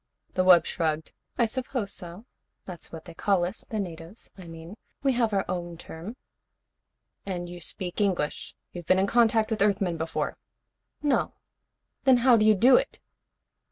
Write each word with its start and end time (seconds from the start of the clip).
The 0.33 0.43
wub 0.43 0.65
shrugged. 0.65 1.11
"I 1.37 1.45
suppose 1.45 1.93
so. 1.93 2.25
That's 2.65 2.91
what 2.91 3.05
they 3.05 3.13
call 3.13 3.45
us, 3.45 3.65
the 3.69 3.79
natives, 3.79 4.31
I 4.35 4.47
mean. 4.47 4.77
We 5.03 5.13
have 5.13 5.31
our 5.31 5.45
own 5.47 5.77
term." 5.77 6.15
"And 7.23 7.47
you 7.47 7.59
speak 7.59 8.01
English? 8.01 8.55
You've 8.71 8.87
been 8.87 8.97
in 8.97 9.05
contact 9.05 9.51
with 9.51 9.61
Earthmen 9.61 9.97
before?" 9.97 10.35
"No." 11.03 11.35
"Then 12.05 12.17
how 12.25 12.35
do 12.35 12.47
you 12.47 12.55
do 12.55 12.77
it?" 12.77 12.99